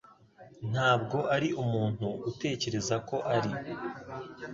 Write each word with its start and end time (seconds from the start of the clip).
ntabwo 0.71 1.17
ari 1.35 1.49
umuntu 1.63 2.07
utekereza 2.29 2.95
ko 3.07 3.15
ari. 3.35 3.51